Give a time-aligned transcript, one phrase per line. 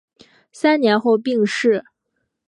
[0.51, 1.83] 三年后病逝。